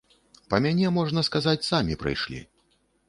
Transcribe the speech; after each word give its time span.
Па 0.53 0.59
мяне, 0.65 0.87
можна 0.95 1.23
сказаць, 1.29 1.67
самі 1.71 1.99
прыйшлі. 2.05 2.41